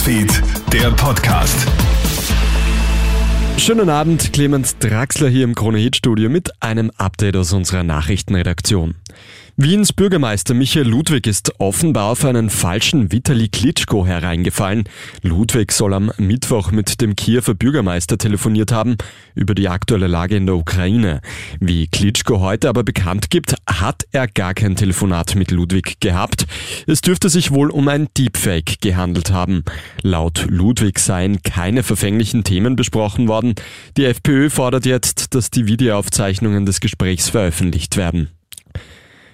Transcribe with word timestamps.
Newsfeed, 0.00 0.42
der 0.72 0.90
Podcast. 0.92 1.54
Schönen 3.58 3.90
Abend, 3.90 4.32
Clemens 4.32 4.78
Draxler 4.78 5.28
hier 5.28 5.44
im 5.44 5.54
Krone 5.54 5.76
Hit 5.76 5.96
Studio 5.96 6.30
mit 6.30 6.50
einem 6.62 6.90
Update 6.96 7.36
aus 7.36 7.52
unserer 7.52 7.82
Nachrichtenredaktion. 7.82 8.94
Wiens 9.62 9.92
Bürgermeister 9.92 10.54
Michael 10.54 10.88
Ludwig 10.88 11.26
ist 11.26 11.60
offenbar 11.60 12.12
auf 12.12 12.24
einen 12.24 12.48
falschen 12.48 13.12
Vitali 13.12 13.48
Klitschko 13.48 14.06
hereingefallen. 14.06 14.84
Ludwig 15.22 15.72
soll 15.72 15.92
am 15.92 16.10
Mittwoch 16.16 16.70
mit 16.70 17.02
dem 17.02 17.14
Kiewer 17.14 17.54
Bürgermeister 17.54 18.16
telefoniert 18.16 18.72
haben 18.72 18.96
über 19.34 19.54
die 19.54 19.68
aktuelle 19.68 20.06
Lage 20.06 20.36
in 20.36 20.46
der 20.46 20.56
Ukraine. 20.56 21.20
Wie 21.60 21.88
Klitschko 21.88 22.40
heute 22.40 22.70
aber 22.70 22.84
bekannt 22.84 23.28
gibt, 23.28 23.54
hat 23.66 24.06
er 24.12 24.28
gar 24.28 24.54
kein 24.54 24.76
Telefonat 24.76 25.34
mit 25.34 25.50
Ludwig 25.50 26.00
gehabt. 26.00 26.46
Es 26.86 27.02
dürfte 27.02 27.28
sich 27.28 27.50
wohl 27.50 27.68
um 27.70 27.86
ein 27.88 28.08
Deepfake 28.16 28.80
gehandelt 28.80 29.30
haben. 29.30 29.64
Laut 30.00 30.46
Ludwig 30.48 30.98
seien 30.98 31.42
keine 31.42 31.82
verfänglichen 31.82 32.44
Themen 32.44 32.76
besprochen 32.76 33.28
worden. 33.28 33.54
Die 33.98 34.06
FPÖ 34.06 34.48
fordert 34.48 34.86
jetzt, 34.86 35.34
dass 35.34 35.50
die 35.50 35.66
Videoaufzeichnungen 35.66 36.64
des 36.64 36.80
Gesprächs 36.80 37.28
veröffentlicht 37.28 37.98
werden. 37.98 38.30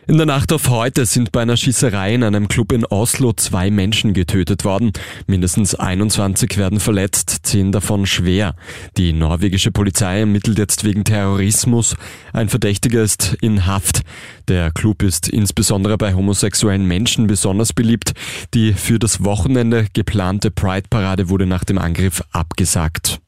In 0.09 0.19
der 0.19 0.27
Nacht 0.27 0.53
auf 0.53 0.71
heute 0.71 1.05
sind 1.05 1.33
bei 1.33 1.43
einer 1.43 1.57
Schießerei 1.57 2.15
in 2.15 2.23
einem 2.23 2.47
Club 2.47 2.71
in 2.71 2.85
Oslo 2.85 3.33
zwei 3.33 3.73
Menschen 3.73 4.13
getötet 4.13 4.65
worden. 4.65 4.93
Mindestens 5.27 5.75
21 5.75 6.59
werden 6.59 6.79
verletzt, 6.79 7.41
zehn 7.43 7.73
davon 7.73 8.07
schwer. 8.07 8.55
Die 8.99 9.13
norwegische 9.13 9.73
Polizei 9.73 10.21
ermittelt 10.21 10.59
jetzt 10.59 10.85
wegen 10.85 11.03
Terrorismus. 11.03 11.97
Ein 12.33 12.49
Verdächtiger 12.49 13.03
ist 13.03 13.37
in 13.41 13.67
Haft. 13.67 14.03
Der 14.47 14.71
Club 14.71 15.03
ist 15.03 15.29
insbesondere 15.29 15.99
bei 15.99 16.15
homosexuellen 16.15 16.87
Menschen 16.87 17.27
besonders 17.27 17.73
beliebt. 17.73 18.13
Die 18.55 18.75
für 18.75 19.01
das 19.01 19.25
Wochenende 19.25 19.89
geplante 19.93 20.53
Pride-Parade 20.53 21.31
wurde 21.31 21.47
nach 21.47 21.65
dem 21.65 21.79
Angriff 21.79 22.23
abgesagt. 22.31 23.21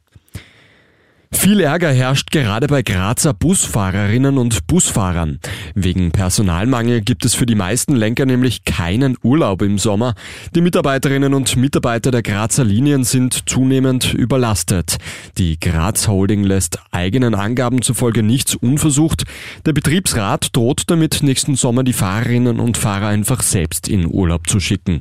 Viel 1.49 1.61
Ärger 1.61 1.91
herrscht 1.91 2.31
gerade 2.31 2.67
bei 2.67 2.83
Grazer 2.83 3.33
Busfahrerinnen 3.33 4.37
und 4.37 4.67
Busfahrern. 4.67 5.39
Wegen 5.75 6.11
Personalmangel 6.11 7.01
gibt 7.01 7.25
es 7.25 7.35
für 7.35 7.47
die 7.47 7.55
meisten 7.55 7.97
Lenker 7.97 8.27
nämlich 8.27 8.67
keinen 8.67 9.17
Urlaub 9.23 9.63
im 9.63 9.79
Sommer. 9.79 10.15
Die 10.55 10.61
Mitarbeiterinnen 10.61 11.33
und 11.33 11.57
Mitarbeiter 11.57 12.11
der 12.11 12.21
Grazer 12.21 12.65
Linien 12.65 13.03
sind 13.03 13.49
zunehmend 13.49 14.13
überlastet. 14.13 14.99
Die 15.39 15.59
Graz 15.59 16.07
Holding 16.07 16.45
lässt 16.45 16.81
eigenen 16.91 17.35
Angaben 17.35 17.81
zufolge 17.81 18.23
nichts 18.23 18.55
unversucht. 18.55 19.25
Der 19.65 19.73
Betriebsrat 19.73 20.55
droht 20.55 20.83
damit, 20.89 21.23
nächsten 21.23 21.57
Sommer 21.57 21.83
die 21.83 21.95
Fahrerinnen 21.95 22.61
und 22.61 22.77
Fahrer 22.77 23.07
einfach 23.07 23.41
selbst 23.41 23.89
in 23.89 24.05
Urlaub 24.05 24.51
zu 24.51 24.61
schicken. 24.61 25.01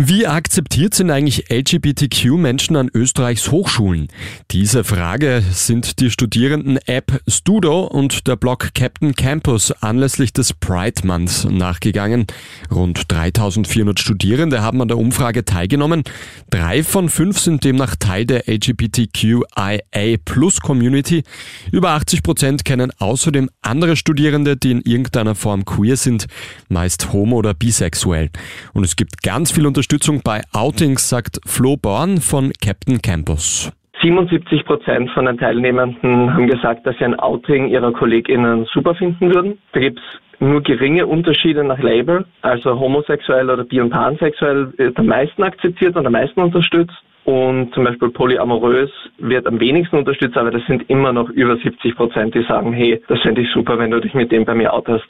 Wie 0.00 0.28
akzeptiert 0.28 0.94
sind 0.94 1.10
eigentlich 1.10 1.50
LGBTQ-Menschen 1.50 2.76
an 2.76 2.88
Österreichs 2.94 3.50
Hochschulen? 3.50 4.06
Diese 4.52 4.84
Frage 4.84 5.42
sind 5.50 5.98
die 5.98 6.12
Studierenden-App 6.12 7.20
Studo 7.26 7.82
und 7.82 8.28
der 8.28 8.36
Blog 8.36 8.68
Captain 8.74 9.16
Campus 9.16 9.72
anlässlich 9.72 10.32
des 10.32 10.52
Pride 10.52 11.04
Months 11.04 11.46
nachgegangen. 11.46 12.28
Rund 12.70 13.10
3400 13.10 13.98
Studierende 13.98 14.62
haben 14.62 14.80
an 14.80 14.86
der 14.86 14.98
Umfrage 14.98 15.44
teilgenommen. 15.44 16.04
Drei 16.48 16.84
von 16.84 17.08
fünf 17.08 17.40
sind 17.40 17.64
demnach 17.64 17.96
Teil 17.96 18.24
der 18.24 18.48
LGBTQIA 18.48 20.18
Plus 20.24 20.60
Community. 20.60 21.24
Über 21.72 21.90
80 21.90 22.22
Prozent 22.22 22.64
kennen 22.64 22.92
außerdem 22.98 23.50
andere 23.62 23.96
Studierende, 23.96 24.56
die 24.56 24.70
in 24.70 24.80
irgendeiner 24.82 25.34
Form 25.34 25.64
queer 25.64 25.96
sind, 25.96 26.28
meist 26.68 27.12
homo- 27.12 27.38
oder 27.38 27.52
bisexuell. 27.52 28.30
Und 28.74 28.84
es 28.84 28.94
gibt 28.94 29.24
ganz 29.24 29.50
viel 29.50 29.66
Unterstützung 29.66 29.87
Unterstützung 29.90 30.20
bei 30.22 30.42
Outings, 30.52 31.08
sagt 31.08 31.40
Flo 31.46 31.78
Born 31.78 32.18
von 32.18 32.52
Captain 32.62 33.00
Campus. 33.00 33.72
77 34.02 34.66
Prozent 34.66 35.08
von 35.12 35.24
den 35.24 35.38
Teilnehmenden 35.38 36.34
haben 36.34 36.46
gesagt, 36.46 36.86
dass 36.86 36.94
sie 36.98 37.06
ein 37.06 37.18
Outing 37.18 37.68
ihrer 37.68 37.90
KollegInnen 37.92 38.66
super 38.66 38.94
finden 38.94 39.34
würden. 39.34 39.56
Da 39.72 39.80
gibt 39.80 39.98
es 39.98 40.40
nur 40.40 40.62
geringe 40.62 41.06
Unterschiede 41.06 41.64
nach 41.64 41.78
Label. 41.78 42.26
Also 42.42 42.78
homosexuell 42.78 43.48
oder 43.48 43.64
bi- 43.64 43.80
und 43.80 43.88
pansexuell 43.88 44.74
wird 44.76 44.98
am 44.98 45.06
meisten 45.06 45.42
akzeptiert 45.42 45.96
und 45.96 46.04
am 46.04 46.12
meisten 46.12 46.38
unterstützt. 46.42 47.02
Und 47.24 47.72
zum 47.72 47.84
Beispiel 47.84 48.10
polyamorös 48.10 48.90
wird 49.16 49.46
am 49.46 49.58
wenigsten 49.58 49.96
unterstützt, 49.96 50.36
aber 50.36 50.50
das 50.50 50.66
sind 50.66 50.82
immer 50.90 51.14
noch 51.14 51.30
über 51.30 51.56
70 51.56 51.96
Prozent, 51.96 52.34
die 52.34 52.42
sagen, 52.42 52.74
hey, 52.74 53.02
das 53.08 53.22
fände 53.22 53.40
ich 53.40 53.48
super, 53.54 53.78
wenn 53.78 53.90
du 53.90 54.00
dich 54.00 54.12
mit 54.12 54.32
dem 54.32 54.44
bei 54.44 54.54
mir 54.54 54.70
outest. 54.70 55.08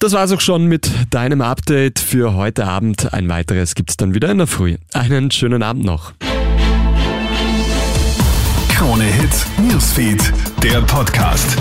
Das 0.00 0.12
war's 0.12 0.30
auch 0.30 0.40
schon 0.40 0.66
mit 0.66 0.90
deinem 1.10 1.40
Update 1.40 1.98
für 1.98 2.34
heute 2.34 2.66
Abend. 2.66 3.12
Ein 3.12 3.28
weiteres 3.28 3.74
gibt's 3.74 3.96
dann 3.96 4.14
wieder 4.14 4.30
in 4.30 4.38
der 4.38 4.46
Früh. 4.46 4.76
Einen 4.92 5.30
schönen 5.30 5.62
Abend 5.62 5.84
noch. 5.84 6.12
Krone 8.68 9.04
Hits, 9.04 9.46
Newsfeed, 9.58 10.32
der 10.62 10.82
Podcast. 10.82 11.56